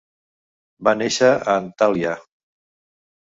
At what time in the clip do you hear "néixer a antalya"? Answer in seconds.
1.01-2.13